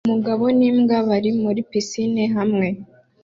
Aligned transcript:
Umugabo 0.07 0.43
n'imbwa 0.57 0.97
bari 1.07 1.29
muri 1.41 1.59
pisine 1.69 2.23
hamwe 2.35 2.67